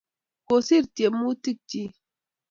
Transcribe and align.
Kosir 0.47 0.83
tyemutik 0.95 1.57
chik. 1.69 1.91